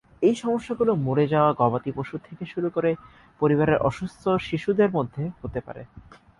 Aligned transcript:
এই 0.21 0.35
সমস্যাগুলি 0.35 0.91
মরে 1.05 1.25
যাওয়া 1.27 1.51
গবাদি 1.59 1.91
পশু 1.97 2.15
থেকে 2.25 2.43
শুরু 2.45 2.67
করে 2.69 2.91
পরিবারের 3.41 3.81
অসুস্থ 3.81 4.23
শিশুদের 4.47 4.89
মধ্যে 4.97 5.23
হতে 5.41 5.59
পারে। 5.67 5.81